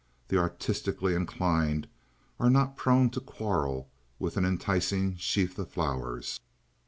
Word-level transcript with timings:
The 0.29 0.39
artistically 0.39 1.13
inclined 1.13 1.87
are 2.39 2.49
not 2.49 2.75
prone 2.75 3.11
to 3.11 3.19
quarrel 3.19 3.87
with 4.17 4.35
an 4.35 4.45
enticing 4.45 5.15
sheaf 5.17 5.59
of 5.59 5.69
flowers. 5.69 6.39